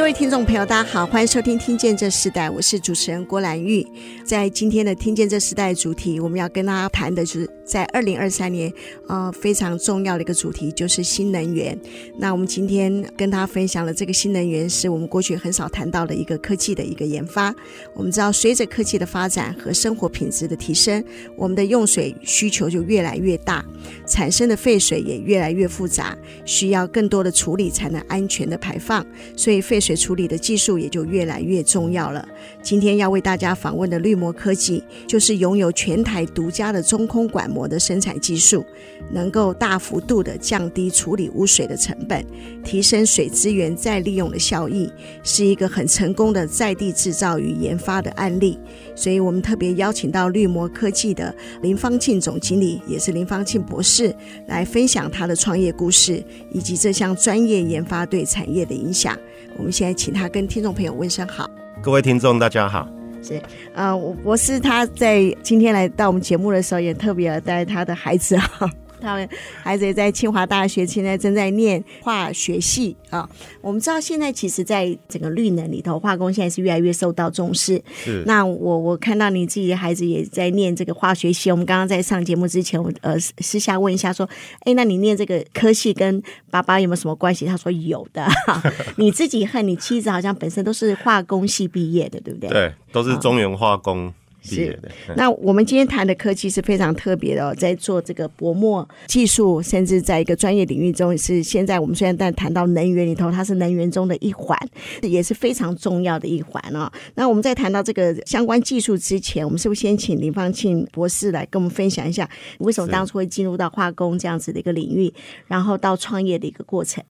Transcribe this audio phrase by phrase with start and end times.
[0.00, 3.86] 各位听众朋友，大家好，欢迎收听《听见这时代》，我是主持人郭兰玉。
[4.24, 8.72] 在今天的《听见这时代》主题，我们要跟大家谈的就是在二零二三年，
[9.08, 11.78] 呃，非常重要的一个主题就是新能源。
[12.16, 17.54] 那我们今天跟大家分享的这个新能源，是我们过去很少谈到的一个科技的一个研发。
[17.94, 21.04] 我们知道，随着科技的发展和生活品质的提升，
[21.36, 23.62] 我们的用水需求就越来越大，
[24.06, 29.89] 产生的废水也越来越复杂，需要更多的处理才能安全的排放，所以废水。
[29.90, 32.26] 水处理的技术也就越来越重要了。
[32.62, 38.64] 今天要为大家访问的绿膜科技，就是拥有全台独家的中空管膜的生产技术，
[39.10, 42.24] 能够大幅度的降低处理污水的成本，
[42.62, 44.88] 提升水资源再利用的效益，
[45.24, 48.56] 是一个很成功的在地制造与研发的案例。
[48.94, 54.14] 所以我们特别邀请到绿膜科技的林方庆总经理，也是林方庆博士，
[54.46, 59.18] 来分享他的创业故事，以及这项专业研发对产业的影响。
[59.56, 61.48] 我们现在请他跟听众朋友问声好。
[61.80, 62.86] 各位听众，大家好。
[63.22, 63.40] 是，
[63.72, 68.70] 呃，我博士他在今天来到我们节目的时候，也特别带他的孩子啊。
[69.00, 69.28] 他们
[69.62, 73.28] 孩子也在清华大学，现在正在念化学系啊。
[73.60, 77.82] 我们知道，现在其实，在整个绿能里头，化工现在是越来越受到重视。
[78.04, 78.22] 是。
[78.26, 81.50] 那我我看到你自己的孩子也在念这个化学系。
[81.50, 84.28] 我们刚刚在上节目之前，我呃私下问一下说，
[84.60, 87.46] 哎，那你念这个科系跟爸爸有没有什么关系？
[87.46, 88.26] 他说有的。
[88.96, 92.48] 你自己和你妻子好像本身都是化工系毕业的，对不对？
[92.50, 94.12] 对，都是中原化工。
[94.42, 94.78] 是，
[95.16, 104.58] 那我们今天谈的科技是非常特别的哦，在做这个薄膜技术，甚至在一个专业领域中，是现在我们虽然在谈到能源里头，它是能源中的一环，
[105.02, 106.90] 也是非常重要的一环哦。
[107.14, 112.28] 那我们在谈到这个相关技术之前，我们是不是先请林方庆博士来跟我们分享一下，
[112.60, 115.12] 为什么当初会进入到化工这样子的一个领域，
[115.48, 117.04] 然后到创业的一个过程？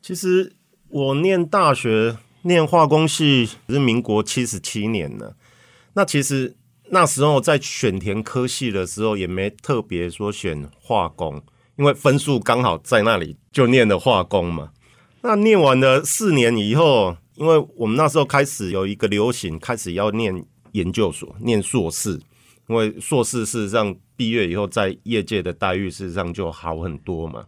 [0.00, 0.52] 其实
[0.88, 5.36] 我念大学念化工系是民国七十七年了。
[5.94, 6.56] 那其实
[6.90, 11.42] 那时候在选填科系的时候，也没特别说选化工，
[11.76, 14.70] 因为分数刚好在那里，就念了化工嘛。
[15.22, 22.20] 那念完了四年以后，因为我们那时候开始有一个流行，开始要念研究所，念硕士，
[22.68, 27.46] 因为硕士事实上毕业以后在业界的待遇事实上就好很多嘛。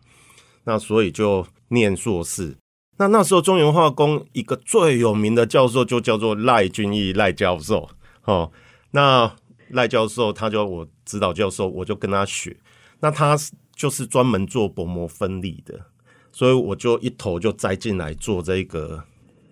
[0.65, 2.57] 那所以就念硕士。
[2.97, 7.89] 那那时候中原化工一个最有名的教授就叫做赖俊义赖教授。
[8.27, 8.53] 哦，
[8.93, 9.35] 那
[9.71, 12.57] 赖教授他就我指导教授，我就跟他学。
[13.01, 13.37] 那他
[13.75, 15.87] 就是专门做薄膜分离的，
[16.31, 19.03] 所以我就一头就栽进来做这个。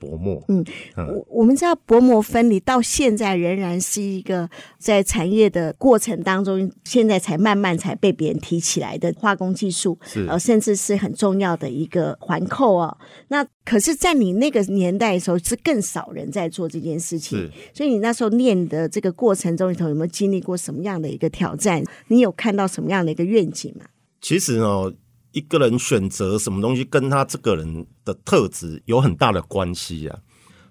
[0.04, 0.64] 薄膜，嗯，
[0.96, 4.48] 我我们知道薄膜分离到现在仍然是一个
[4.78, 12.96] 在产业的过程当中，现在才慢慢才被别人提起来的化工技术，是呃，甚至是很重要的一个环扣哦。
[13.28, 21.82] 那可是，在你那个年代的时候，是更少人在做这件事情，所以你那时候念的这个过程中里头，有没有经历过什么样的一个挑战？
[22.08, 23.86] 你有看到什么样的一个愿景吗？
[24.20, 24.92] 其实哦。
[25.34, 30.20] 一个人选择什么东西，跟他这个人的特质有很大的关系啊。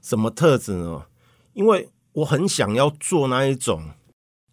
[0.01, 1.05] 什么特质呢？
[1.53, 3.91] 因为我很想要做那一种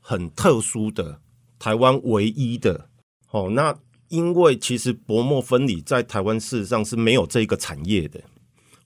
[0.01, 1.21] 很特殊的
[1.59, 2.89] 台湾唯一的
[3.31, 3.49] 哦。
[3.51, 3.75] 那
[4.09, 8.21] 因为其实薄膜分离在台湾事实上是没有这个产业的，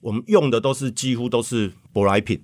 [0.01, 2.41] 我们用的都是几乎都是舶来品，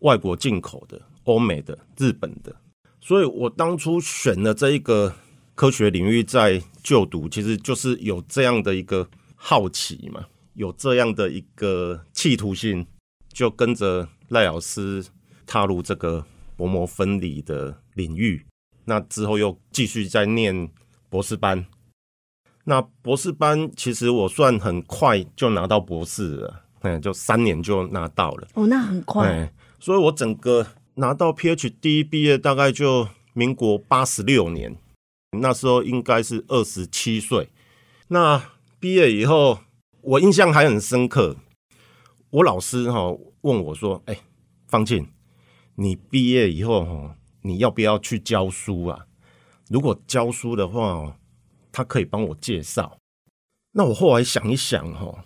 [0.00, 2.56] 外国进口的、欧美的、日本的。
[3.00, 5.14] 所以我当初选了这一个。
[5.58, 9.06] 科学领域在就读，其实就是有这样的一个
[9.36, 12.86] 好奇嘛，有这样的一个企图心，
[13.30, 15.04] 就跟着赖老师
[15.44, 16.24] 踏入这个
[16.56, 18.46] 薄膜分离的领域。
[18.86, 20.70] 那之后又继续在念
[21.10, 21.66] 博士班。
[22.64, 28.48] 那博士班其实我算很快就拿到博士了，嗯，就三年就拿到了。
[28.54, 29.28] 哦，那很快。
[29.28, 34.74] 嗯，所以我整个拿到 PhD 毕业大概就民国八十六年。
[35.32, 37.50] 那时候应该是二十七岁。
[38.08, 38.42] 那
[38.80, 39.58] 毕业以后，
[40.00, 41.36] 我印象还很深刻。
[42.30, 44.20] 我老师哈问我说：“哎，
[44.66, 45.08] 芳庆，
[45.74, 49.06] 你毕业以后哈，你要不要去教书啊？
[49.68, 51.18] 如果教书的话，
[51.70, 52.98] 他可以帮我介绍。”
[53.72, 55.24] 那我后来想一想哈，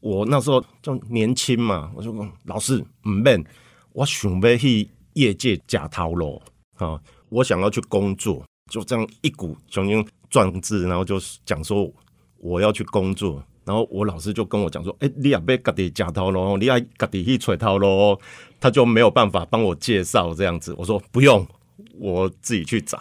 [0.00, 2.12] 我那时候就年轻嘛，我说
[2.44, 3.44] ：“老师唔免，
[3.92, 6.40] 我想要去业界假头路
[6.76, 8.42] 啊，我想要去工作。”
[8.72, 11.92] 就这样一股雄心壮志，然后就讲说
[12.38, 13.44] 我要去工作。
[13.64, 18.18] 然后我老师就跟我讲说：“哎、你也别自己夹头喽，你要自己去揣头喽。”
[18.58, 20.74] 他就没有办法帮我介绍这样子。
[20.78, 21.46] 我说：“不用，
[21.98, 22.98] 我自己去找。”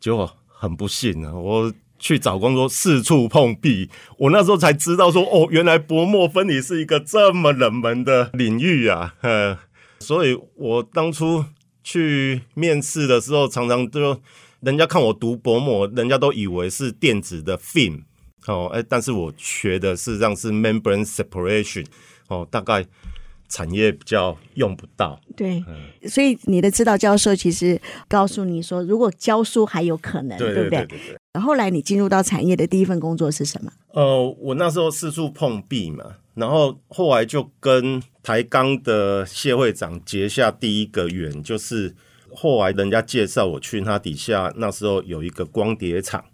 [0.00, 3.88] 结果很不幸啊，我去找工作四处碰壁。
[4.18, 9.58] 我那时候才知道说：“哦，原来薄膜分离是一个这么冷门的领域啊！”呵，
[10.00, 11.44] 所以我当初
[11.82, 14.20] 去面试的时候，常常就
[14.60, 18.02] 人家看我读薄膜，人家都以为是电子的 film。
[18.46, 21.86] 哦，哎，但是我学的事实上是 membrane separation，
[22.26, 22.84] 哦，大概
[23.48, 25.20] 产业比较用不到。
[25.36, 30.78] 对，嗯、所以你的指导教授其实告诉你说，如果教书还有可能，对，对不对？
[30.80, 31.16] 对对对。
[31.34, 33.70] 然后后来你进入到产业的第一份工作是什么？
[33.92, 41.94] 呃，我那时候四处碰壁嘛，然后后来就跟台钢的谢会长结下第一个缘，就是
[42.30, 46.24] 后来人家介绍我去他底下，那时候有一个光碟厂。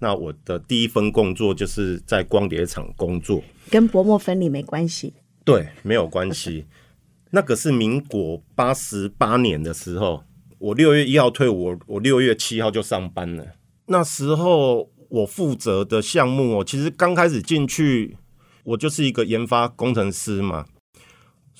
[0.00, 5.14] 那我的第一份工作就是在光碟厂工作，跟薄膜分离没关系。
[5.44, 6.66] 对，没有关系。
[7.32, 10.22] 那个是民国八十八年的时候，
[10.58, 13.44] 我六月一号退伍，我我六月七号就上班了。
[13.86, 18.16] 那时候我负责的项目哦，其实刚开始进去，
[18.62, 20.66] 我就是一个研发工程师嘛，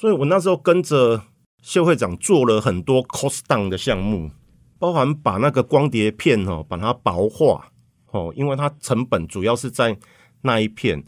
[0.01, 1.25] 所以我那时候跟着
[1.61, 4.31] 谢会长做了很多 cost down 的项目，
[4.79, 7.73] 包含把那个光碟片哦，把它薄化。
[8.13, 9.99] 哦，因为它成本主要是在
[10.43, 11.05] 那一片。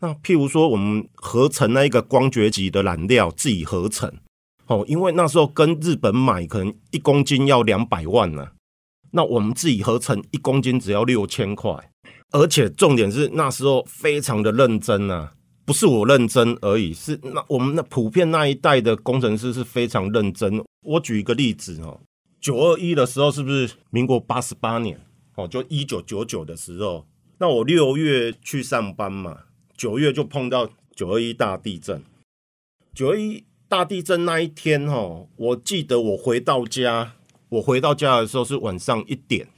[0.00, 4.12] 那譬如说，我们合成那一个光学级的染料，自己合成。
[4.66, 8.48] 哦，因为那时候跟日本买，可能一公斤要两百万呢。
[9.12, 11.72] 那我们自己合成一公斤只要六千块，
[12.32, 20.62] 而且重点是那时候非常的认真啊，不是我认真而已，是那我们那普遍那一代的工程师是非常认真。
[20.82, 22.00] 我举一个例子哦，
[22.40, 25.00] 九二一的时候是不是民国八十八年？
[25.36, 27.06] 哦，就一九九九的时候，
[27.38, 29.44] 那我六月去上班嘛，
[29.76, 32.02] 九月就碰到九二一大地震。
[32.92, 37.12] 九二一大地震那一天，哦，我记得我回到家，
[37.48, 39.48] 我回到家的时候是晚上一点，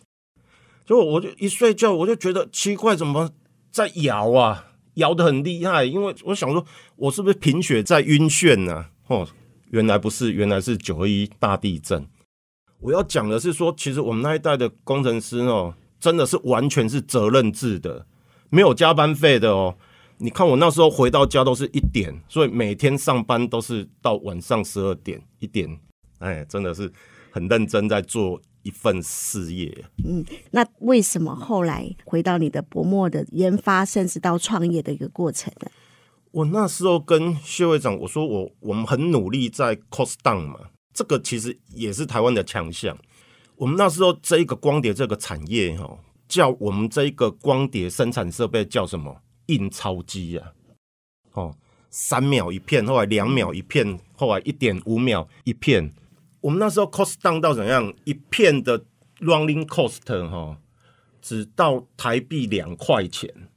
[0.85, 3.31] 就我就一睡觉，我就觉得奇怪，怎么
[3.73, 4.74] 在摇啊？
[4.95, 6.65] 摇得很厉害，因为我想说，
[6.97, 8.87] 我是不是贫血在晕眩呢？
[9.07, 9.27] 哦，
[9.71, 12.07] 原来不是，原来是九二一大地震。
[12.81, 18.07] 我要讲的是说，其实我们那一代的工程师哦，真的是完全是责任制的，
[18.51, 19.77] 没有加班费的哦。
[20.19, 25.69] 你看我那时候回到家都是一点，所以每天上班都是到晚上十二点一点，
[26.19, 26.91] 哎，真的是
[27.31, 29.85] 很认真在做一份事业。
[30.05, 35.71] 嗯，那为什么后来回到你的薄膜的研发，甚至到创业的一个过程呢？
[36.33, 40.59] 我那时候跟谢会长我说我，我我们很努力在 cost down 嘛。
[40.93, 42.99] 这个其实也是台湾的强项。
[43.57, 45.97] 我们那时候这一个光碟这个产业哈，
[46.27, 49.21] 叫我们这一个光碟生产设备叫什么？
[49.47, 50.53] 印钞机啊！
[51.33, 51.55] 哦，
[51.91, 55.93] 三秒一片，后来两秒一片，后来一点五秒一片。
[56.45, 57.91] 我们那时候 cost down 到怎样？
[58.05, 58.85] 一片的
[59.21, 60.59] running cost 哈，
[61.23, 63.49] 只到台币两块钱。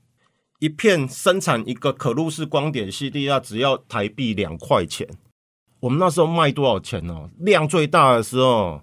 [0.60, 5.06] 一片生产一个可录式光点 CD 啊，只要台币两块钱。
[5.81, 7.30] 我们那时候卖多少钱哦？
[7.38, 8.81] 量最大的时候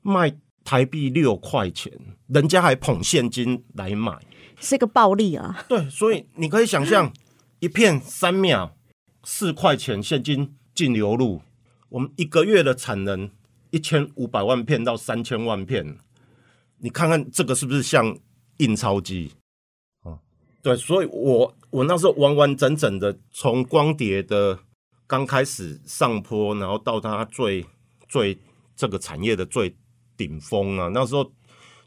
[0.00, 0.34] 卖
[0.64, 1.92] 台币六块钱，
[2.28, 4.18] 人家还捧现金来买，
[4.58, 5.62] 是个暴利啊！
[5.68, 7.12] 对，所以你可以想象，
[7.60, 8.74] 一片三秒
[9.22, 11.42] 四块钱现金净流入，
[11.90, 13.30] 我们一个月的产能
[13.72, 15.98] 一千五百万片到三千万片，
[16.78, 18.16] 你看看这个是不是像
[18.58, 19.32] 印钞机？
[20.04, 20.20] 哦，
[20.62, 24.60] 对，所以我我那时候完完整整的从光碟的。
[25.04, 27.66] 刚开始上坡，然后到它最
[28.08, 28.38] 最
[28.74, 29.76] 这个产业的最
[30.16, 30.88] 顶峰啊！
[30.88, 31.30] 那时候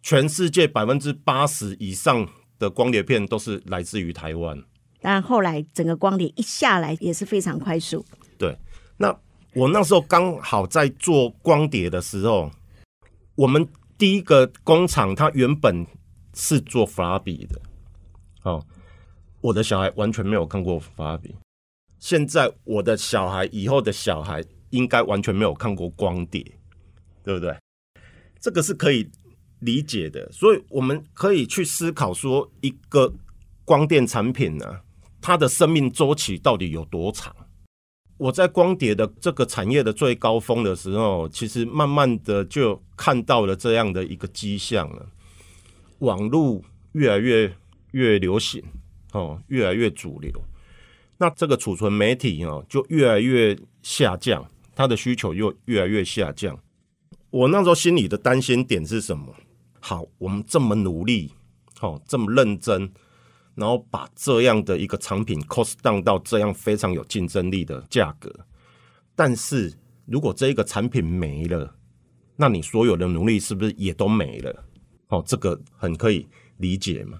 [0.04, 4.64] 全世界百分之八十以上的光碟片都是来自于台湾。
[5.02, 8.06] 但后来整个光碟一下来也是非常快速。
[8.38, 8.56] 对，那
[9.56, 12.52] 我那时候刚好在做光碟的时候，
[13.36, 13.66] 我们
[13.98, 15.88] 第一个工厂它原本
[16.34, 17.62] 是做法比的。
[18.44, 18.66] 哦，
[19.40, 21.34] 我的小孩完全没有看过法比。
[22.00, 26.44] 现在我的小孩以后的小孩应该完全没有看过光碟，
[27.24, 27.58] 对不对？
[28.42, 29.10] 这个是可以
[29.60, 33.12] 理解的，所以我们可以去思考说，一个
[33.64, 34.82] 光电产品呢，
[35.22, 37.34] 它的生命周期到底有多长？
[38.18, 45.06] 我在光碟的这个产业的最高峰的时候，其实慢慢的就看到了这样的一个迹象了，
[46.00, 46.62] 网络
[46.94, 47.54] 越来越
[47.92, 48.64] 越流行，
[49.12, 50.32] 哦，越来越主流。
[51.18, 56.58] 那这个储存媒体哦，就越来越下降，它的需求又越来越下降。
[57.30, 59.34] 我那时候心里的担心点是什么？
[59.82, 61.32] 好，我们这么努力，
[61.78, 62.90] 好，这么认真，
[63.56, 68.32] 然后把这样的一个产品 cost down 到这样非常有竞争力的价格。
[69.16, 69.74] 但是
[70.06, 71.76] 如果这一个产品没了，
[72.36, 74.66] 那你所有的努力是不是也都没了？
[75.08, 77.20] 哦，这个很可以理解嘛。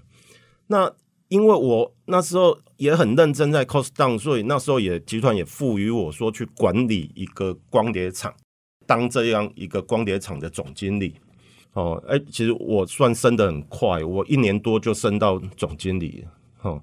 [0.66, 0.92] 那
[1.28, 8.34] 因为我那时候也很认真在 cost down，所以那时候也集团也赋予我说去管理一个光碟厂，
[8.86, 11.16] 当这样一个光碟厂的总经理。
[11.76, 16.32] 哦，哎，其实我算升的很快，我一年多就升到总经理了。
[16.62, 16.82] 哦，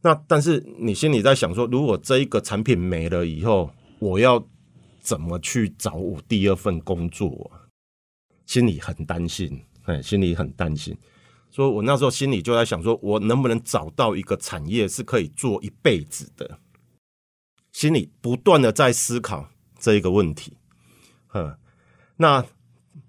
[0.00, 4.40] 那但是你心里在想说，如果这一个产品没了以后，我要
[5.00, 7.50] 怎么去找我第二份工作？
[8.46, 10.96] 心里很担心，哎，心里很担心。
[11.50, 16.58] 所以我那时候心里就在想，说我能不能找到一个产业是可以做一辈子的？
[17.72, 19.48] 心里不断的在思考
[19.80, 20.56] 这一个问题。
[21.34, 21.56] 嗯，
[22.16, 22.40] 那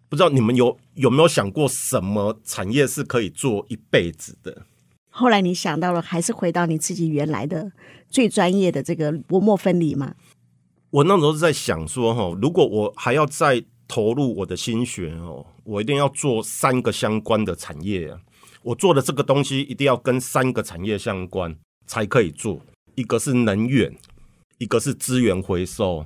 [0.09, 4.65] 不知道你们有有没有想过，什么产业是可以做一辈子的？
[5.09, 7.71] 后来你想到了，还是回到你自己原来的
[8.09, 10.15] 最专业的这个薄膜分离吗？
[10.89, 18.19] 我那时候是在想说，哈，如果我还要再投入我的心血哦，我一定要做三个相关的产业啊。
[18.63, 22.61] 我做的这个东西一定要跟三个产业相关才可以做，
[22.95, 23.95] 一个是能源，
[24.57, 26.05] 一个是资源回收，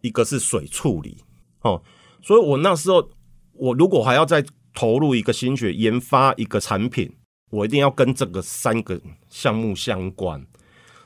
[0.00, 1.18] 一个是水处理。
[1.62, 1.82] 哦，
[2.22, 3.10] 所以我那时候，
[3.58, 7.12] 我如果还要再投入一个心血研发一个产品，
[7.50, 10.46] 我一定要跟这个三个项目相关。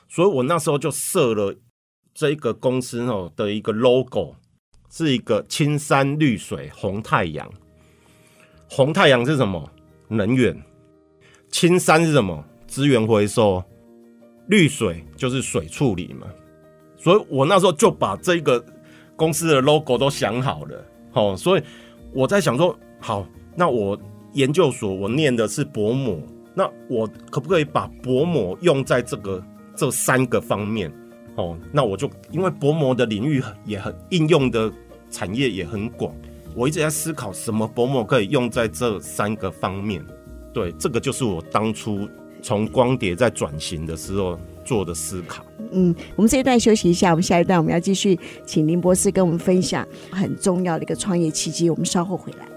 [0.07, 1.55] 所以我那时候就设了
[2.13, 4.35] 这一个公司哦的一个 logo，
[4.91, 7.49] 是一个青山绿水红太阳。
[8.69, 9.71] 红太阳是什么？
[10.07, 10.61] 能源。
[11.49, 12.43] 青山是什么？
[12.67, 13.63] 资源回收，
[14.47, 16.27] 绿水就是水处理嘛。
[16.97, 18.63] 所以我那时候就把这个
[19.15, 20.85] 公司的 logo 都想好了。
[21.11, 21.63] 好，所以
[22.13, 23.99] 我在想说，好，那我
[24.33, 26.19] 研究所我念的是薄膜，
[26.53, 29.43] 那我可不可以把薄膜用在这个
[29.75, 30.91] 这三个方面？
[31.35, 34.71] 哦，那我就因为薄膜的领域也很应用的
[35.09, 36.13] 产业也很广，
[36.55, 40.05] 我一直在思考什么薄膜可以用在这三个方面。
[40.53, 42.07] 对，这个就是我当初
[42.43, 45.45] 从光碟在转型的时候做的思考。
[45.71, 51.69] 嗯，我们这一段休息一下，我们下一段我们要继续请林博士跟我们分享很重要的一个创业契机。
[51.69, 52.52] 我们稍后回来。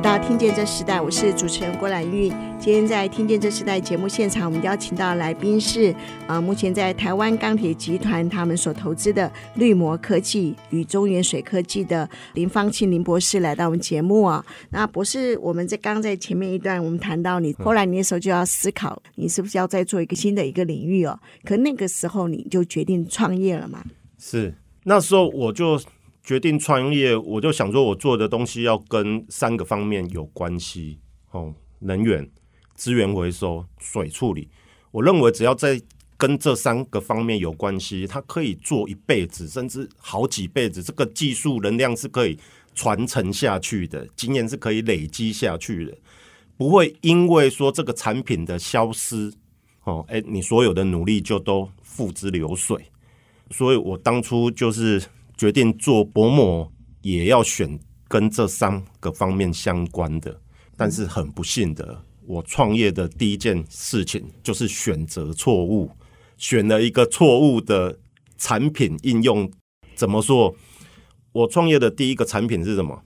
[0.00, 2.28] 到听见这时代，我是主持人郭兰玉。
[2.58, 5.94] 今天在听见这时代节目现场，我们邀请到来宾是
[6.26, 14.44] 啊、目前在台湾钢铁集团他们所投资的绿膜科技与中原水科技的林芳庆林博士来到我们节目啊。
[14.70, 21.18] 那博士，我们在刚在前面一段，我们谈到你后来你那时候就要思考，你是不是要再做一个新的一个领域哦？
[21.44, 23.84] 可那个时候你就决定创业了吗？
[24.18, 24.54] 是，
[24.84, 25.78] 那时候我就。
[26.22, 30.98] 决定创业，我就想说，我做的东西要跟三个方面有关系
[31.30, 32.30] 哦：能源、
[32.74, 34.48] 资源回收、水处理。
[34.90, 35.80] 我认为只要在
[36.18, 40.82] 跟这三个方面有关系，它可以做一辈子，甚至好几辈子。
[40.82, 42.38] 这个技术能量是可以
[42.74, 45.96] 传承下去的，经验是可以累积下去的，
[46.58, 49.32] 不会因为说这个产品的消失
[49.84, 52.84] 哦，哎，你所有的努力就都付之流水。
[53.50, 55.02] 所以我当初就是。
[55.40, 56.70] 决定做薄膜，
[57.00, 60.38] 也要选跟这三个方面相关的。
[60.76, 65.90] 但是很不幸的，我创业的第一件事情就是选择错误，
[66.36, 67.98] 选了一个错误的
[68.36, 69.50] 产品应用。
[69.94, 70.54] 怎么说？
[71.32, 73.02] 我创业的第一个产品是什么？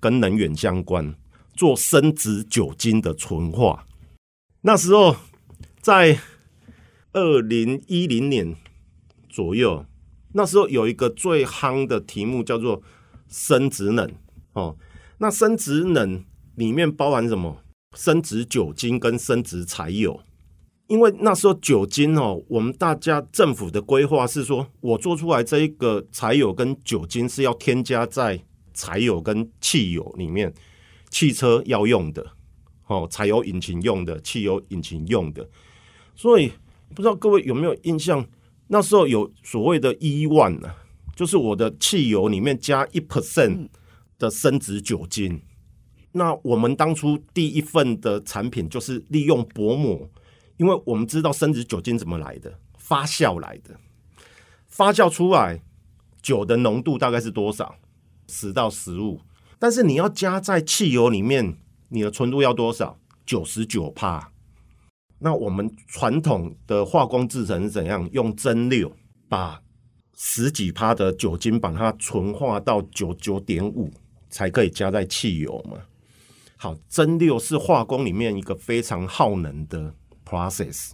[0.00, 1.14] 跟能源相关，
[1.54, 3.86] 做生质酒精的纯化。
[4.62, 5.14] 那时候
[5.82, 6.18] 在
[7.12, 8.56] 二零一零年
[9.28, 9.84] 左右。
[10.36, 12.82] 那时候有一个最夯的题目叫做
[13.28, 14.10] 生殖能
[14.52, 14.76] 哦，
[15.18, 16.24] 那生殖能
[16.56, 17.58] 里面包含什么？
[17.96, 20.20] 生殖酒精跟生殖柴油。
[20.88, 30.52] 因为那时候酒精哦，我们大家政府的规划是说，我做出来这一个柴油跟酒精是要添加在柴油跟汽油里面，
[31.10, 32.26] 汽车要用的
[32.88, 35.48] 哦，柴油引擎用的，汽油引擎用的。
[36.16, 36.52] 所以
[36.94, 38.26] 不知道各位有没有印象？
[38.74, 40.68] 那时候有所谓的一万呢，
[41.14, 43.68] 就是我的汽油里面加一 percent
[44.18, 45.40] 的生质酒精。
[46.10, 50.10] 那我们当初第一份的产品就是利用薄膜，
[50.56, 53.78] 因为我们知道生质酒精怎么来的，发酵来的，
[54.66, 55.62] 发酵出来
[56.20, 57.76] 酒的浓度大概是多少？
[58.26, 59.20] 十到十五。
[59.60, 61.56] 但是你要加在汽油里面，
[61.90, 62.98] 你的纯度要多少？
[63.24, 64.32] 九十九趴。
[65.18, 68.08] 那我们传统的化工制程是怎样？
[68.12, 68.90] 用蒸馏
[69.28, 69.60] 把
[70.16, 73.90] 十几趴的酒精把它纯化到九九点五，
[74.28, 75.78] 才可以加在汽油嘛。
[76.56, 79.94] 好，蒸馏是化工里面一个非常耗能的
[80.28, 80.90] process。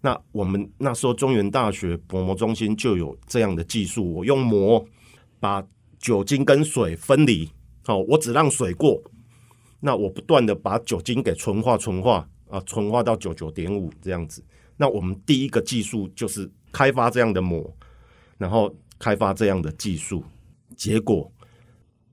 [0.00, 4.84] 那我们那时候中原大学薄膜中心就有这样的技术，我用膜
[5.38, 5.64] 把
[5.98, 7.48] 酒精跟水分离，
[7.84, 9.00] 好，我只让水过，
[9.80, 14.44] 那我不断的把酒精给纯化、纯化啊，纯化到九九点五这样子。
[14.76, 17.74] 那我们第一个技术就是开发这样的膜，
[18.36, 20.22] 然后开发这样的技术，
[20.76, 21.32] 结果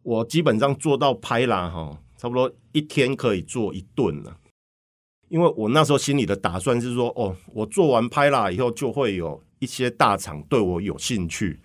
[0.01, 4.38] 我基本上做到拍啦哈，差不多一天可以做一顿了。
[5.27, 11.60] 因为我那时候心里的打算是说，哦，我做完拍啦以后，就会有一些大厂对我有兴趣，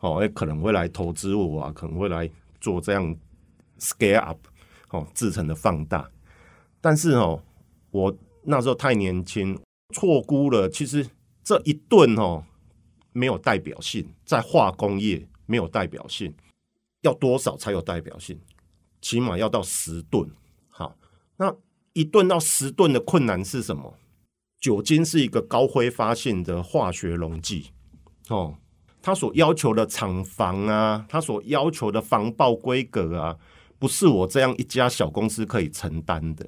[0.00, 2.28] 哦，也可能会来投资我啊，可能会来
[2.60, 3.16] 做这样
[3.78, 4.38] scale up，
[4.90, 6.10] 哦，制成的放大。
[6.80, 7.42] 但是哦，
[7.96, 9.58] 我那时候太年轻，
[9.94, 11.06] 错估了，其实
[11.42, 12.44] 这一吨哦
[13.12, 16.34] 没有代表性，在化工业没有代表性，
[17.02, 18.38] 要多少才有代表性？
[19.00, 20.28] 起码要到十吨。
[20.68, 20.96] 好，
[21.36, 21.54] 那。
[21.96, 23.94] 一吨到十吨的困难是什么？
[24.60, 27.70] 酒精是一个高挥发性的化学溶剂，
[28.28, 28.58] 哦，
[29.00, 33.38] 它所要求的厂房啊，它所要求的防爆规格啊，
[33.78, 36.46] 不是我这样一家小公司可以承担的，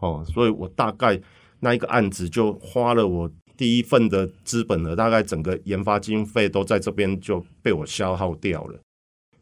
[0.00, 1.20] 哦，所以我大概
[1.60, 8.80] 那一个案子就花了我第一份的资本额，大概整个研发经费都在这边就被我消耗掉了，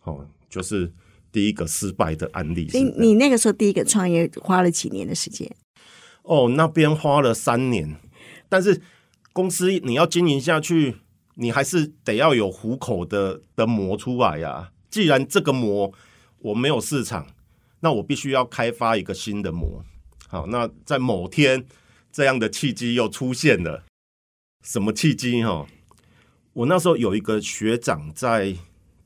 [0.05, 0.93] 哦，就是。
[1.33, 2.67] 第一个失败的案例。
[2.71, 5.55] 所以你那个时候第一个创业花了几年的时间？
[6.23, 7.95] 哦，那边花了三年，
[8.49, 8.81] 但是
[9.35, 10.97] 公司你要经营下去，
[11.35, 14.73] 你还是得要有糊口的的膜出来呀、啊。
[14.89, 15.93] 既然这个膜
[16.39, 17.27] 我没有市场，
[17.81, 19.85] 那我必须要开发一个新的膜。
[20.29, 21.65] 好，那在某天
[22.11, 23.85] 这样的契机又出现了。
[24.65, 25.45] 什么契机？
[25.45, 25.67] 哈，
[26.53, 28.57] 我那时候有一个学长在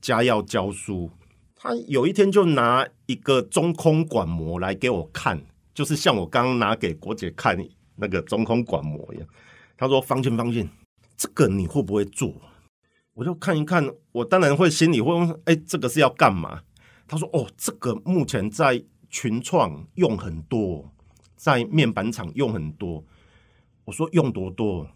[0.00, 1.10] 嘉药教书。
[1.54, 5.38] 他有一天就拿一个中空管膜来给我看，
[5.74, 7.54] 就是像我刚刚拿给国姐看
[7.96, 9.28] 那个中空管膜一样。
[9.76, 10.66] 他说：“方进，方进，
[11.18, 12.34] 这个你会不会做？”
[13.12, 16.62] 我就看一看，我当然会心里会问：“哎，这个是要干嘛？”
[17.06, 20.90] 他说：“哦，这个目前在群创用很多，
[21.42, 23.04] 在面板厂用很多。”
[23.86, 24.86] 我说：“用多多？”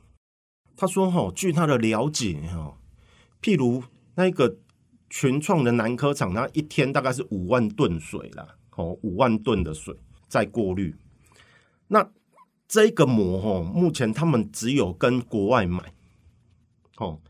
[0.76, 2.76] 他说：“哈，据他的了解，哈，
[3.40, 3.82] 譬如
[4.16, 4.58] 那个。”
[5.10, 9.94] 群创的南科厂，它一天大概是五万吨水啦，哦，五万吨的水
[10.26, 10.92] 在过滤。
[11.86, 12.10] 那
[12.66, 15.92] 这个膜哦，目前他们只有跟国外买，
[16.96, 17.20] 哦，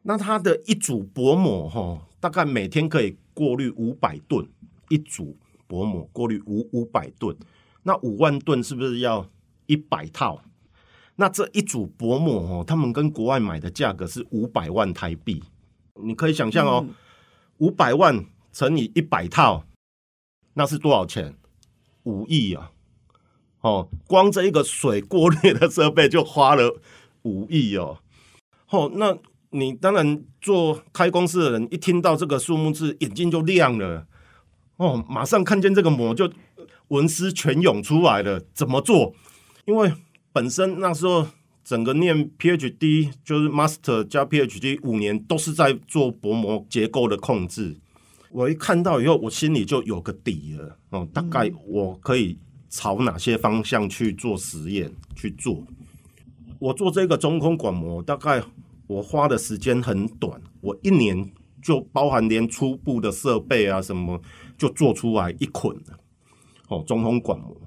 [0.00, 4.48] 那它的一组薄膜哈，大概每天可以过滤五百吨，
[4.88, 7.36] 一组薄膜过滤五五百吨，
[7.88, 9.26] 那五万吨是不是要
[9.64, 10.42] 一百套？
[11.16, 15.42] 那这一组薄膜哦，他们跟国外买的价格是五百万台币，
[15.94, 16.84] 你可以想象哦。
[16.86, 16.94] 嗯
[17.58, 19.64] 五百万乘以一百套，
[20.54, 21.34] 那是多少钱？
[22.04, 22.70] 五亿啊！
[23.62, 26.80] 哦，光这一个水过滤的设备就花了
[27.22, 27.98] 五亿哦。
[28.70, 29.18] 哦，那
[29.50, 34.06] 你当然做开公司的人，一听到这个数目字，眼睛就亮了。
[34.76, 36.30] 哦，马上看见这个膜就
[36.88, 38.42] 文思泉涌出来了。
[38.52, 39.14] 怎么做？
[39.66, 39.92] 因为
[40.32, 41.28] 本身那时候。
[41.64, 47.76] 整个念 PhD 就是 Master 加 PhD 五年都是在做薄膜结构的控制。
[48.30, 52.38] 我一看到以后，我心里就有个底了哦，大概我可以
[52.70, 55.62] 朝哪些方向去做实验去做。
[56.58, 58.42] 我做这个中空管膜，大概
[58.86, 64.18] 我花的时间很短，我一年就包含连初步的设备啊什么，
[64.56, 65.76] 就做出来一捆
[66.68, 67.60] 哦，中空管膜。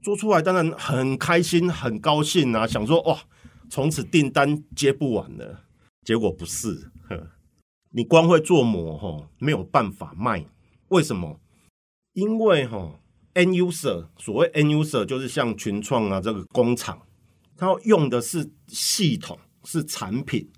[0.00, 2.66] 做出来当然很开心，很高兴啊！
[2.66, 3.18] 想说哇，
[3.68, 5.64] 从此订单接不完了。
[6.04, 7.30] 结果不是，呵
[7.90, 10.46] 你光会做膜哈，没有办法卖。
[10.88, 11.40] 为什么？
[12.12, 13.00] 因为哈
[13.34, 17.02] ，n user 所谓 n user 就是像群创啊这个工厂，
[17.56, 20.48] 它用的是系统，是产品。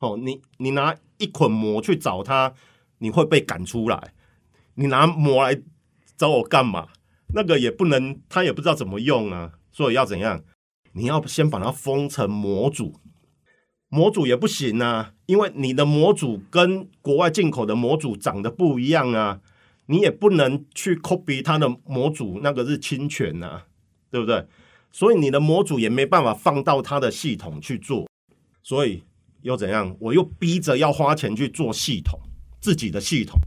[0.00, 2.52] 哦，你你拿一捆膜去找他，
[2.98, 4.12] 你会被赶出来。
[4.74, 5.62] 你拿膜来
[6.16, 6.88] 找我干嘛？
[7.32, 10.42] 那个也不能，他也不知道怎么用啊，所以要怎样？
[10.92, 12.98] 你要先把它封成模组，
[13.88, 19.40] 模组也不行啊，因为你的模组跟国外进口的模组长得不一样啊，
[19.86, 23.66] 你也不能去 copy 它的模组，那个是侵权啊，
[24.10, 24.44] 对不对？
[24.90, 28.08] 所以你的模组也没办法放到它的系统去做，
[28.64, 29.04] 所以
[29.42, 29.96] 又怎样？
[30.00, 32.18] 我又逼着要花钱去做系统，
[32.60, 33.38] 自己的系统，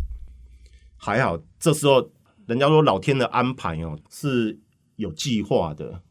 [0.96, 2.13] 还好这时候。
[2.46, 4.60] 人家说老天的安排哦，是
[4.96, 6.02] 有计划的。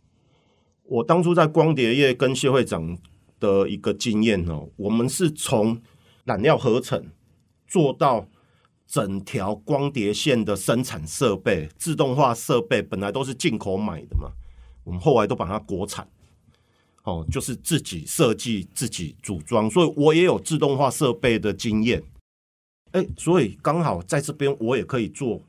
[0.85, 2.99] 我当初在光碟业跟谢会长
[3.39, 5.81] 的一个经验哦，我们是从
[6.25, 7.07] 染料合成
[7.67, 8.27] 做到
[8.87, 14.31] 整条光碟线的生产设备、自动化设备本来都是进口买的嘛，
[14.85, 16.07] 我们后来都把它国产，
[17.05, 22.03] 哦，就是自己设计、自己组装，所以我也有自动化设备的经验。
[22.91, 25.41] 哎，所以刚好在这边我也可以做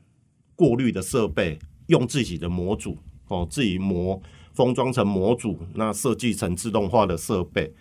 [0.56, 4.20] 过滤的设备，用自己的模组哦，自己模
[4.52, 7.72] 封装成模组，那设计成自动化的设备，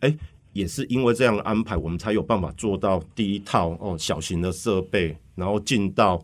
[0.00, 0.16] 哎。
[0.54, 6.20] 也是因为这样的安排，我们才有办法做到第一套哦小型的设备，然后进到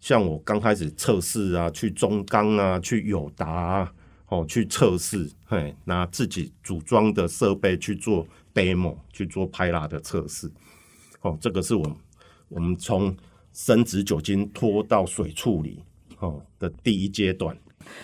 [0.00, 3.92] 像我刚开始测试啊，去中钢啊，去友达啊，
[4.28, 10.50] 哦去测试，嘿，拿自己组装的设备去做 demo，去做拍拉的测试，
[11.20, 11.96] 哦，这个是我
[12.48, 13.14] 我们从
[13.56, 15.82] 生殖酒精拖到水处理
[16.18, 17.56] 哦的第一阶段。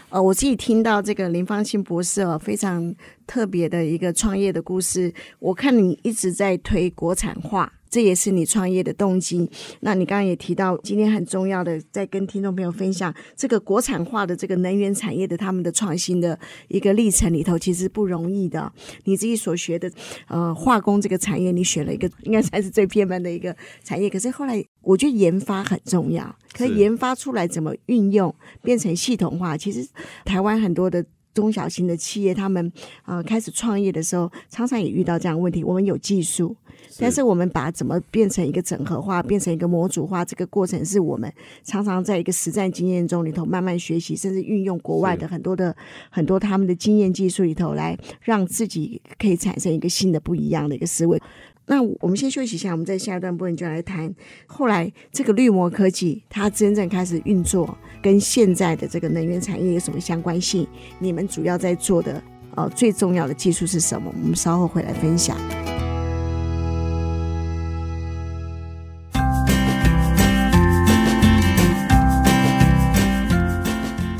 [0.08, 2.94] 呃，我自己听到这个林芳清博士哦，非常
[3.26, 5.12] 特别的一个创业的故事。
[5.38, 7.70] 我看你一直在推国产化。
[7.92, 9.46] 这也是你创业的动机。
[9.80, 16.36] 那你刚刚也提到，今天很重要的，在跟听众朋友分享这个国产化的这个能源产业的他们的创新的
[16.68, 18.72] 一个历程里头，其实不容易的。
[19.04, 19.92] 你自己所学的
[20.28, 24.08] 呃化工这个产业，你选了一个应该才是最偏门的一个产业。
[24.08, 29.54] 可是后来，我觉得研发很重要，可以研发出来怎么运用变成系统化。
[29.54, 29.86] 其实
[30.24, 31.04] 台湾很多的。
[31.34, 32.72] 中小型的企业，他们
[33.04, 35.64] 呃开始创业的时候，常常也遇到这样的问题。
[35.64, 36.54] 我们有技术，
[36.98, 45.74] 但是我们把怎么变成一个整合化，变成一个模组化，这个过程是我们常常在一个实战经验中里头慢慢学习，甚至运用国外的很多的
[46.10, 51.20] 很多他们的经验技术里头，来让自己可以产生一个新的不一样的一个思维。
[51.64, 54.12] 那我们先休息一下，我们在下一段部分就来谈
[54.46, 60.66] 后来这个绿膜科技它真正开始运作，跟现在的这个能源产业有什么相关性？
[60.98, 62.20] 你们主要在做的
[62.56, 64.12] 呃最重要的技术是什么？
[64.22, 65.36] 我们稍后会来分享。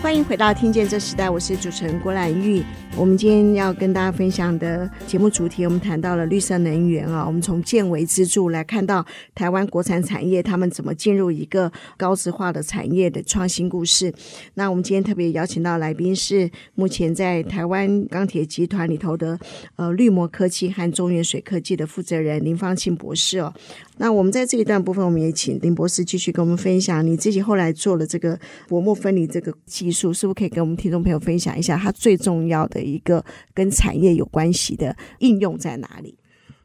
[0.01, 2.63] 欢迎回到《听见这时代》，我是主持人郭兰玉。
[2.95, 7.27] 我们今天要跟大家分享的节目主题，我们谈到了绿色能源啊。
[7.27, 14.13] 我们从建维支柱来看到台湾国产产业他们怎么进入一个高质化的产业的创新故事。
[14.55, 19.39] 那我们今天特别邀请到来宾是目前在台湾钢铁集团里头的
[19.77, 23.53] 呃绿膜科技和中原水科技的负责人林方庆博士哦。
[23.97, 32.82] 那我们在这一段部分，我们也请林博士继续跟我们分享你自己后来做了这个薄膜分离这个技术，是不是可以跟我们听众朋友分享一下它最重要的？
[32.83, 36.19] 一个跟产业有关系的应用在哪里？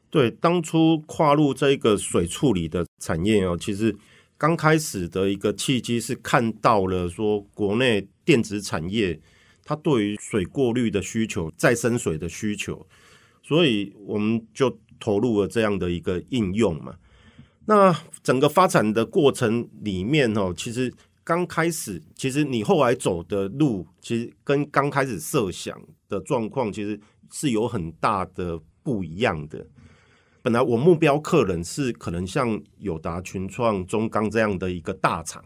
[0.09, 3.95] 对，当初跨入这个水处理的产业哦，其实
[4.37, 9.19] 刚开始的一个契机是看到了说国内电子产业
[9.63, 12.87] 它对于水过滤的需求、再生水的需求，
[13.43, 16.95] 所以我们就投入了这样的一个应用嘛。
[17.65, 20.93] 那整个发展的过程里面哦，其实。
[21.27, 26.97] 刚开始，其实你后来走的路，其实跟刚开始设想的状况，其实
[27.29, 29.67] 是有很大的不一样的。
[30.41, 35.43] 本来我目标客人是可能像友达、群创、中钢这样的一个大厂，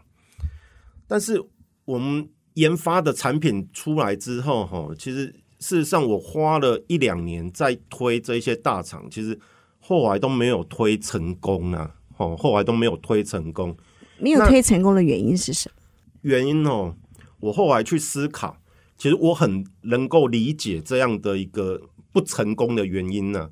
[1.08, 1.44] 但是
[1.84, 5.26] 我们研发的产品出来之后，哈，其实
[5.58, 9.36] 事实上我花了一两年在推这些大厂，其实
[9.80, 13.76] 后来都没有推成功啊，哦，后来都没有推成功。
[14.22, 15.74] 没有推成功的原因是什么？
[16.20, 16.94] 原因哦，
[17.40, 18.56] 我后来去思考，
[18.96, 23.50] 其实我很能够理解这样的一个不成功的原因呢、啊。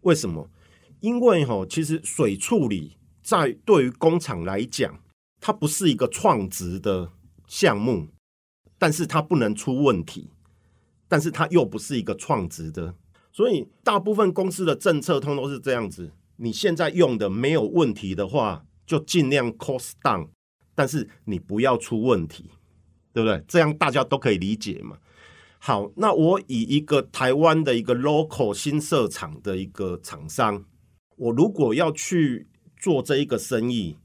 [0.00, 0.50] 为什么？
[0.98, 4.98] 因为哈，其实水处理在对于工厂来讲，
[5.40, 7.12] 它不是一个创值的
[7.46, 8.08] 项目，
[8.76, 10.32] 但是它不能出问题，
[11.06, 12.96] 但是它又不是一个创值的，
[13.30, 16.10] 所以大部分公司的政策通都是这样子。
[16.38, 20.30] 你现在用的没有问题的话，就尽量 cost down。
[20.74, 22.50] 但是你不要出问题，
[23.12, 23.44] 对不对？
[23.46, 24.96] 这样大家都可以理解嘛。
[25.58, 30.64] 好，那我以一个台湾的一个 local 新设厂的一个厂商，
[31.16, 33.98] 我如果要去做这一个生意，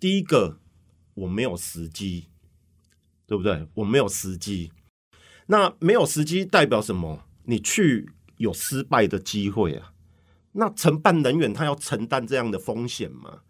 [0.00, 0.58] 第一个
[1.12, 2.28] 我没有时机，
[3.26, 3.68] 对不对？
[3.74, 4.72] 我没有时机。
[5.46, 7.28] 那没有时机代表什么？
[7.44, 9.92] 你去有失败的机会啊。
[10.52, 13.40] 那承办人员他要承担这样的风险吗？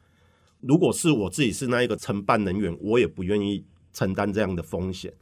[0.66, 5.12] 如果是我自己是那一个承办人员，我也不愿意承担这样的风险。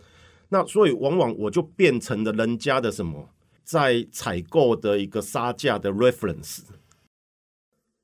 [0.48, 3.30] 那所以往往我就变成了人家的什么，
[3.64, 6.60] 在采购的一个杀价的 reference。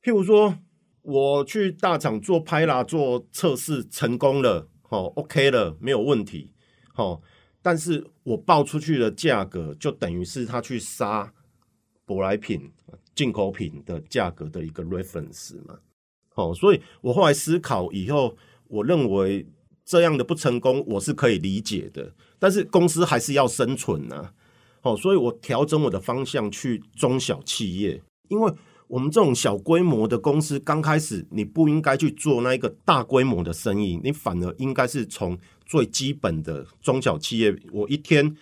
[0.03, 0.59] 譬如说，
[1.03, 6.51] 我去大厂做拍啦做测试成功了，好 OK 了，没有问题，
[6.95, 7.21] 好，
[7.61, 11.33] 但是我报出去的价格就等于是他去杀
[12.07, 12.73] 舶来品、
[13.15, 15.79] 进口品的价格的一个 reference 嘛。
[16.39, 18.37] 哦，所以我后来思考以后，
[18.69, 19.45] 我认为
[19.85, 22.15] 这样的不成功，我是可以理解的。
[22.39, 24.33] 但是公司还是要生存呐、啊，
[24.81, 28.53] 好，所以我调整我的方向去中小企业，因为
[28.87, 38.37] 我们这种小规模的公司，刚开始你不应该去做那一个大规模的生意，你反而应该是从最基本的中小企业，我一天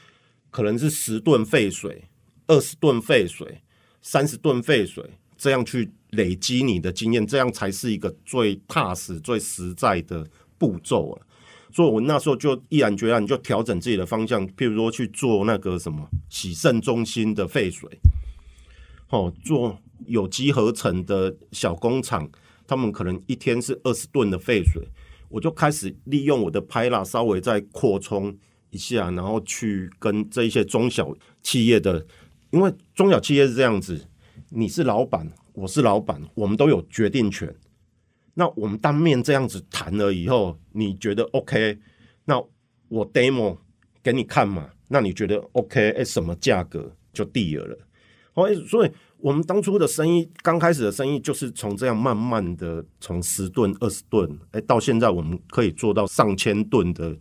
[0.50, 2.04] 可能是十吨废水、
[2.46, 3.62] 二十吨废水、
[4.02, 5.02] 三十吨废水，
[5.36, 10.26] 这样去累积你的经验，这样才是一个最踏实、最实在的
[10.58, 11.22] 步骤啊。
[11.72, 17.90] 所以，我那时候就毅然决然就调整自己的方向，譬如说去做那个什么洗肾中心的废水，
[19.10, 22.30] 哦，做有机合成的小工厂，
[22.66, 24.82] 他们可能一天是二十吨的废水，
[25.28, 28.34] 我就开始利用我的 PILA 稍微再扩充
[28.70, 32.06] 一下，然后去跟这一些中小企业的，
[32.52, 34.08] 因为中小企业是这样子，
[34.58, 37.54] 你是老板，我是老板，我们都有决定权。
[38.32, 41.78] 那我们当面这样子谈了以后，你觉得 OK？
[42.24, 42.42] 那
[42.88, 43.58] 我 demo
[44.02, 44.70] 给你看嘛？
[44.88, 45.90] 那你觉得 OK？
[45.90, 47.78] 哎，什么价格就 deal 了？
[48.32, 57.14] 好，所以我们当初的生意，刚开始的生意就是从这样慢慢的从十吨、二十吨，哎，到现在我们可以做到上千吨的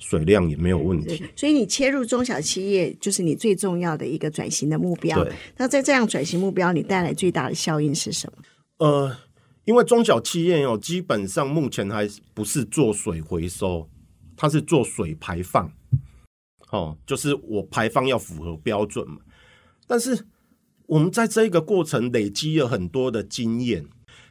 [0.00, 1.24] 水量也没有问题。
[1.36, 5.24] 所以你切入中小企业，就是你最重要的一个转型的目标。
[5.56, 8.42] 那在这样转型目标，你带来最大的效应是什么？
[8.78, 9.16] 呃。
[9.66, 13.88] 因为中小企业哦，基本上目前还不是做水回收，
[14.34, 15.70] 它是做水排放，
[16.72, 19.18] 哦，就是我排放要符合标准嘛。
[19.86, 20.26] 但是
[20.86, 23.84] 我们在这个过程累积了很多的经验，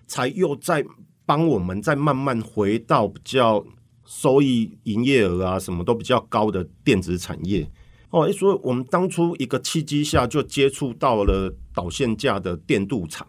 [0.08, 0.84] 才又在
[1.26, 3.64] 帮我们再慢慢回到比较
[4.10, 7.69] 收益、营业额啊什么都比较高的电子产业。
[8.10, 13.28] 哦，所以我们当初一个契机下就接触到了导线架的电镀厂，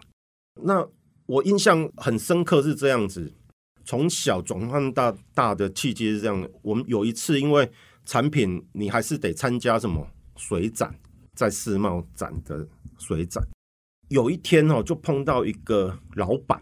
[0.63, 0.89] 那。
[1.27, 3.33] 我印象很深刻是这样子，
[3.85, 6.49] 从小转换到大的契机是这样。
[6.61, 7.71] 我们有一次因为
[8.05, 10.93] 产品，你还是得参加什么水展，
[11.37, 12.67] 在世贸展的
[12.99, 13.47] 水展。
[14.09, 16.61] 有一天哦，就碰到一个老板，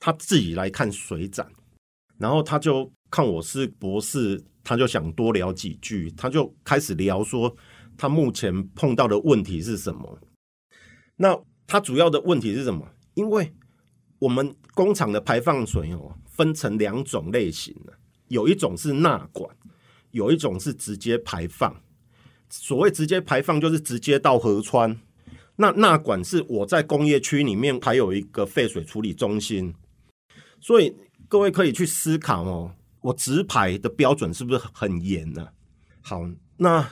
[0.00, 1.46] 他自己来看水展，
[2.16, 7.54] 然后他就看我是博士，他就想多聊几句，他就开始聊说
[7.96, 10.18] 他目前碰到的问题是什么。
[11.16, 12.86] 那他主要的问题是什么？
[13.14, 13.52] 因为
[14.18, 17.74] 我们工厂的排放水哦，分成两种类型，
[18.28, 19.48] 有一种是纳管，
[20.10, 21.74] 有一种是直接排放。
[22.48, 24.98] 所谓直接排放，就是直接到河川。
[25.56, 29.74] 那纳管是我在工业区里面还有一个废水处理中心，
[30.60, 30.94] 所以
[31.28, 32.74] 各位可以去思考哦，
[33.06, 35.46] 我直排的标准是不是很严呢？
[36.02, 36.84] 好，那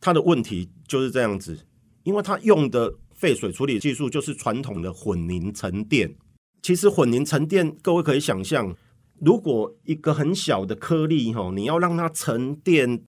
[0.00, 1.58] 他的问题就是这样子，
[2.04, 6.14] 因为他用的废水处理技术就是传统的混凝沉淀。
[6.62, 8.72] 其实混凝沉淀，各位可以想象，
[9.18, 13.02] 如果一个很小的颗粒哈，你要让它沉淀，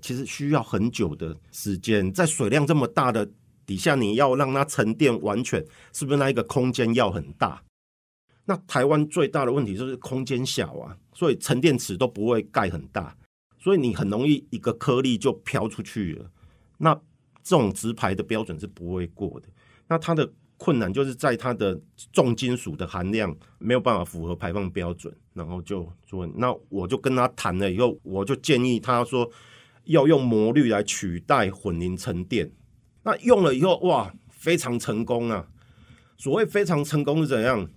[0.00, 2.12] 其实需要很久的时间。
[2.12, 3.28] 在水量这么大的
[3.66, 7.60] 底下，你要让它沉淀完全，是不是那一个空间要很大？
[8.44, 13.16] 那台湾最大的问题就是空间小啊，所以沉淀池都不会盖很大，
[13.58, 16.30] 所以你很容易一个颗粒就飘出去了。
[16.78, 16.94] 那
[17.42, 19.48] 这种直排的标准是不会过的。
[19.88, 20.32] 那它的。
[20.56, 21.78] 困难就是在它的
[22.12, 29.28] 重金属的含量没有办法符合排放标准，然后就说，那我就跟他谈了以后，我就建议他说
[29.86, 32.50] 要用模滤来取代混凝沉淀。
[33.02, 35.48] 那用了以后，哇，非常成功啊！
[36.16, 37.68] 所谓非常成功是怎样？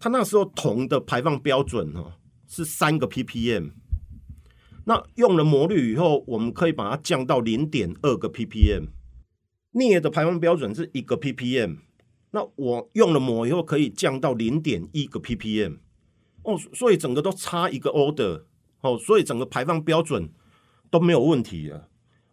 [0.00, 2.14] 他那时候铜的排放标准哦
[2.48, 3.70] 是三个 ppm，
[4.86, 8.88] 那用了模滤以后，我们可以把它降到零点二个 ppm。
[9.72, 11.76] 镍的排放标准是一个 ppm。
[12.32, 15.78] 那我用了膜以后，可以降到零点一个 ppm
[16.44, 18.44] 哦，所以整个都差一个 order
[18.80, 20.32] 哦，所以整个排放标准
[20.90, 21.88] 都没有问题了。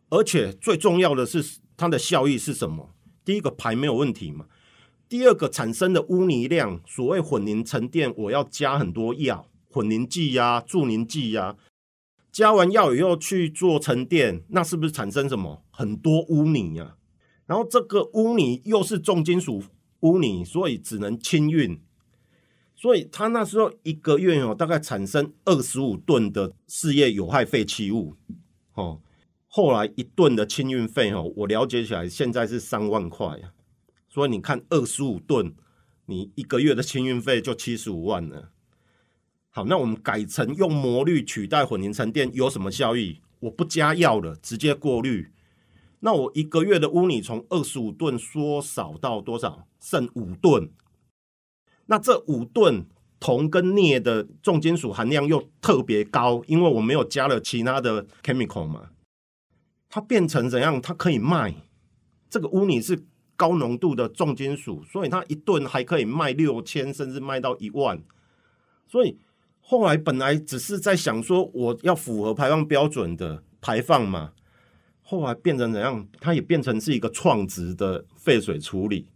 [0.10, 2.95] 而且最重要的是它的效益是什么？
[3.25, 4.45] 第一个排没有问题嘛，
[5.10, 11.56] 第二个产生的污泥量，所谓混凝沉淀，我要加很多药，混凝剂呀、助凝剂呀，
[12.32, 16.96] 加完药以后去做沉淀，那是不是产生什么很多污泥呀？
[17.46, 19.63] 然后这个污泥又是重金属。
[20.02, 21.82] 污泥，所以只能清运，
[22.76, 28.13] 所以他那时候一个月哦，大概产生二十五吨的事业有害废弃物，
[28.76, 29.02] 哦，
[29.48, 33.50] 后来一吨的清运费哦，我了解起来现在是三万块啊，
[34.17, 35.53] 所以你看二十五吨，
[36.08, 38.49] 你一个月的清运费就七十五万了。
[39.51, 43.21] 好，那我们改成用模滤取代混凝沉淀有什么效益？
[43.41, 45.32] 我不加药了，直接过滤。
[45.99, 49.67] 那我一个月的污泥从二十五吨缩少到多少？
[49.80, 50.71] 剩五吨。
[51.86, 52.88] 那这五吨
[53.19, 58.89] 铜跟镍的重金属含量又特别高，因为我没有加了其他的 chemical 嘛，
[59.88, 60.82] 它变成怎样？
[60.82, 61.53] 它可以卖
[62.27, 63.06] 这个污泥是
[63.38, 68.02] 高浓度的重金属，所以它一吨还可以卖六千，甚至卖到一万。
[68.86, 69.17] 所以
[69.62, 74.32] 后来本来只是在想说我要符合排放标准的排放嘛，
[75.04, 76.06] 后来变成怎样？
[76.19, 79.08] 它也变成是一个创值的废水处理。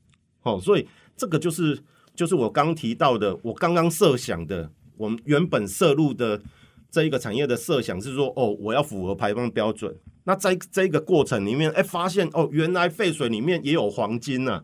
[0.43, 1.77] 哦，所以这个就是
[2.13, 6.41] 就是我刚提到的，我刚刚设想的，我们原本摄入的
[6.89, 9.97] 这一个产业的设想是说，哦，我要符合排放标准。
[10.23, 14.63] 那在这个过程里面，哎，发现哦，原来废水里面也有黄金呢，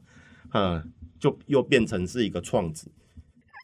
[0.50, 2.92] 啊，嗯，就又变成是一个创子。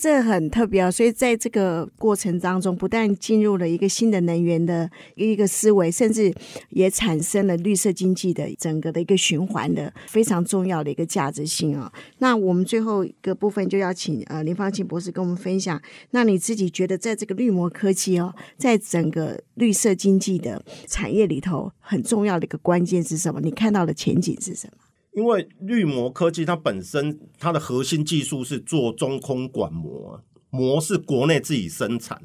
[0.04, 6.30] 这很特别啊，所以在这个过程当中，不但进入了一个新的能源的一个思维，甚至
[6.72, 11.90] 也产生了绿色经济的整个的一个循环的非常重要的一个价值性啊。
[12.18, 23.40] 那我们最后一个部分就要请呃林芳庆博士跟我们分享，那你自己觉得在这个绿膜科技哦，在整个绿色经济的产业里头，很重要的一个关键是什么？
[23.40, 24.83] 你看到的前景是什么？
[25.16, 32.24] 因为绿膜科技它本身它的核心技术是做中空管膜，膜是国内自己生产，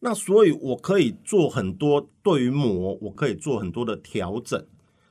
[0.00, 4.66] 那所以我可以做很多对于膜，我可以做很多的调整，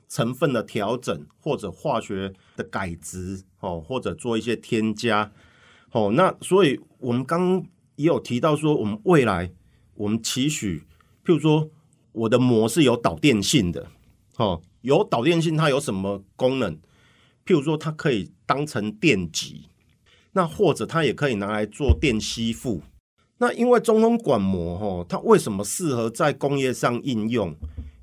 [0.08, 5.32] 成分的调整或者化学的改质哦，或者做一些添加
[5.92, 6.12] 哦。
[6.14, 9.50] 那所以我们刚刚也有提到说，我们未来
[9.94, 10.80] 我们期许，
[11.24, 11.70] 譬如说
[12.12, 13.86] 我的膜是有导电性的
[14.36, 16.78] 哦，有导电性它有什么功能？
[17.46, 19.68] 譬如说，它可以当成电极，
[20.32, 22.82] 那或者它也可以拿来做电吸附。
[23.38, 27.54] 那因为中空管膜哈，它为什么适合在工业上应用？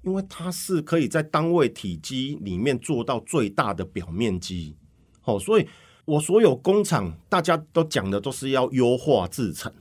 [0.03, 4.75] 因为它是可以在单位体积里面做到最大的表面积。
[5.25, 5.67] 哦，所以
[6.05, 9.71] 我所有工厂大家都讲的都是要优化制程。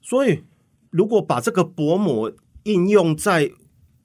[0.00, 0.44] 所以
[0.90, 3.50] 如果把这个薄膜应用在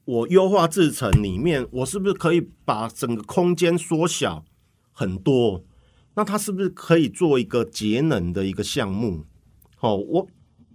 [0.06, 4.44] 我优化制程里面，我是不是可以把整个空间缩小？
[5.00, 5.64] 很多，
[6.14, 9.26] 那它是不是可以做一个节能的一个项目？
[9.80, 10.28] 哦，我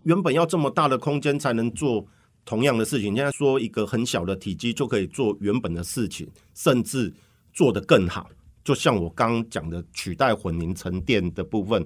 [0.05, 2.07] 原本要这么大的空间才能做
[2.47, 7.13] 同样的事情，现在说一个很小的体积就可以做原本的事情，甚至
[7.53, 8.31] 做得更好。
[8.65, 11.85] 就像我刚讲的，取代混凝沉淀的部分，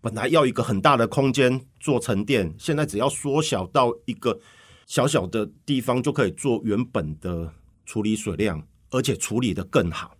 [0.00, 4.38] 本来要一个很大的空间做沉淀，现在只要缩小到一个
[4.86, 7.52] 小小的地方就可以做原本的
[7.84, 10.16] 处理水量，而且处理得更好。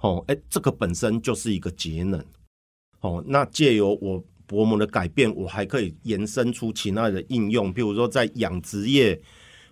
[0.00, 2.24] 哦，哎，这个本身就是一个节能。
[3.00, 9.20] 哦，那借由我薄膜的改变，我还可以延伸出其他的应用，譬如说在养殖业，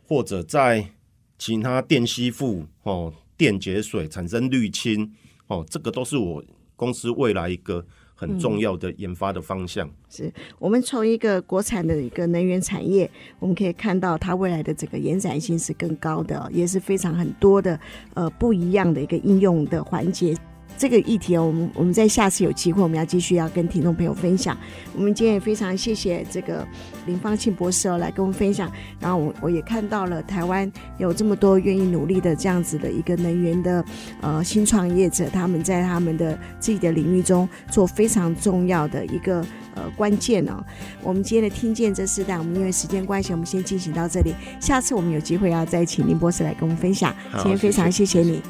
[0.02, 0.90] 或者在
[1.38, 5.12] 其他电吸附、哦电解水产生滤清，
[5.48, 6.44] 哦，这个都是我
[6.76, 7.84] 公司未来一个。
[8.14, 17.78] 很重要的研发的方向，嗯、是我们从一个国产的一个能源产业，我们可以看到它未来的这个延展性是更高的，也是非常很多的
[18.14, 20.34] 呃不一样的一个应用的环节。
[20.76, 24.56] 这个议题哦，我们我们在下次有机会，我们要继续要跟听众朋友分享。
[24.94, 26.66] 我们今天也非常谢谢这个
[27.06, 28.70] 林芳庆博士哦，来跟我们分享。
[28.98, 33.84] 然后我我也看到了台湾有这么多愿意努力的这样子的一个能源的
[34.20, 39.46] 呃新创业者，他们在他们的自己的领域中做非常重要的一个
[39.76, 40.64] 呃关键哦。
[41.02, 44.34] 我们今天的听见这四代，我们因为时间关系，我们先进行到这里。
[44.60, 47.14] 下次我们有机会要再请林博士来跟我们分享。
[47.36, 48.42] 今天非常谢谢你。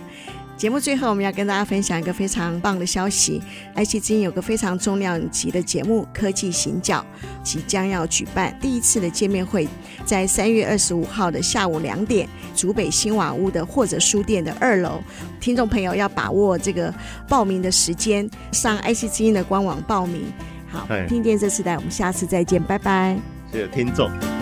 [0.57, 3.43] 节目最后，我们要跟大家分享一个非常棒的消息
[3.75, 7.05] ：IC 之音有个非常重量级的节目《科技行脚》，
[7.43, 9.69] 即将要举办第一次的见面会，
[10.05, 15.03] 在三月二十五号的下午两点，竹北新瓦屋的或者书店的二楼。
[15.41, 16.93] 听众朋友要把握这个
[17.29, 20.23] 报名的时间，上 IC 之音的官网报名。
[20.69, 23.19] 好，听见这次代，我们下次再见，拜拜。
[23.53, 24.34] 谢谢听众。